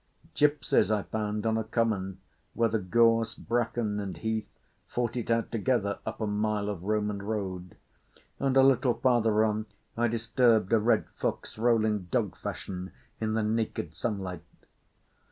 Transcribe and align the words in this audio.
Gipsies 0.33 0.89
I 0.89 1.03
found 1.03 1.45
on 1.45 1.59
a 1.59 1.63
common 1.63 2.21
where 2.55 2.69
the 2.69 2.79
gorse, 2.79 3.35
bracken, 3.35 3.99
and 3.99 4.17
heath 4.17 4.49
fought 4.87 5.15
it 5.15 5.29
out 5.29 5.51
together 5.51 5.99
up 6.07 6.19
a 6.19 6.25
mile 6.25 6.69
of 6.69 6.81
Roman 6.85 7.21
road; 7.21 7.77
and 8.39 8.57
a 8.57 8.63
little 8.63 8.95
farther 8.95 9.45
on 9.45 9.67
I 9.95 10.07
disturbed 10.07 10.73
a 10.73 10.79
red 10.79 11.05
fox 11.19 11.55
rolling 11.59 12.05
dog 12.05 12.35
fashion 12.35 12.91
in 13.19 13.35
the 13.35 13.43
naked 13.43 13.93
sunlight. 13.93 14.41